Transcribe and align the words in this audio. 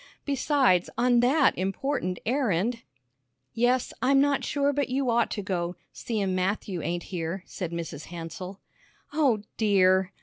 Besides, 0.25 0.89
on 0.97 1.19
that 1.19 1.55
important 1.59 2.17
errand! 2.25 2.81
"Yes, 3.53 3.93
I'm 4.01 4.19
not 4.19 4.43
sure 4.43 4.73
but 4.73 4.89
you 4.89 5.11
ought 5.11 5.29
to 5.29 5.43
go, 5.43 5.75
seem' 5.93 6.33
Matthew 6.33 6.81
ain't 6.81 7.03
here," 7.13 7.43
said 7.45 7.71
Mrs. 7.71 8.05
Hansell. 8.05 8.59
"O 9.13 9.43
dear!" 9.57 10.11